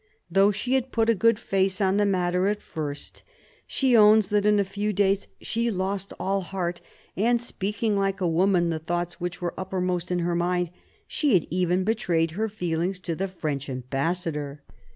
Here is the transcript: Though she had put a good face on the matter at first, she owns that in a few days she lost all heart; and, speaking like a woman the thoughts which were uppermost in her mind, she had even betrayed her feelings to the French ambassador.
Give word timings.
Though 0.31 0.49
she 0.49 0.73
had 0.73 0.91
put 0.91 1.11
a 1.11 1.13
good 1.13 1.37
face 1.37 1.79
on 1.79 1.97
the 1.97 2.07
matter 2.07 2.47
at 2.47 2.59
first, 2.63 3.21
she 3.67 3.95
owns 3.95 4.29
that 4.29 4.47
in 4.47 4.59
a 4.59 4.65
few 4.65 4.91
days 4.93 5.27
she 5.41 5.69
lost 5.69 6.11
all 6.19 6.41
heart; 6.41 6.81
and, 7.15 7.39
speaking 7.39 7.95
like 7.95 8.19
a 8.19 8.27
woman 8.27 8.71
the 8.71 8.79
thoughts 8.79 9.21
which 9.21 9.43
were 9.43 9.53
uppermost 9.59 10.09
in 10.09 10.17
her 10.25 10.33
mind, 10.33 10.71
she 11.07 11.33
had 11.35 11.45
even 11.51 11.83
betrayed 11.83 12.31
her 12.31 12.49
feelings 12.49 12.99
to 13.01 13.15
the 13.15 13.27
French 13.27 13.69
ambassador. 13.69 14.63